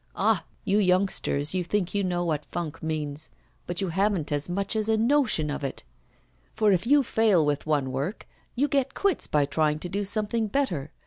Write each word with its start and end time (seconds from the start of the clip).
Ah! 0.15 0.43
you 0.63 0.79
youngsters, 0.79 1.53
you 1.53 1.63
think 1.63 1.93
you 1.93 2.03
know 2.03 2.25
what 2.25 2.43
funk 2.45 2.81
means; 2.81 3.29
but 3.67 3.81
you 3.81 3.89
haven't 3.89 4.31
as 4.31 4.49
much 4.49 4.75
as 4.75 4.89
a 4.89 4.97
notion 4.97 5.51
of 5.51 5.63
it, 5.63 5.83
for 6.55 6.71
if 6.71 6.87
you 6.87 7.03
fail 7.03 7.45
with 7.45 7.67
one 7.67 7.91
work, 7.91 8.27
you 8.55 8.67
get 8.67 8.95
quits 8.95 9.27
by 9.27 9.45
trying 9.45 9.77
to 9.77 9.87
do 9.89 10.03
something 10.03 10.47
better. 10.47 10.91